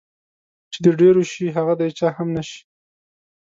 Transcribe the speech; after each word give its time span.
چې 0.71 0.79
د 0.85 0.87
ډېرو 0.99 1.23
شي 1.31 1.45
هغه 1.57 1.73
د 1.77 1.81
هېچا 1.89 2.09
هم 2.17 2.27
نشي. 2.37 2.61